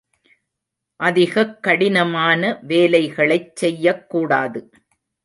[0.99, 4.69] அதிகக் கடினமான வேலைகளைச் செய்யக் கூடாது.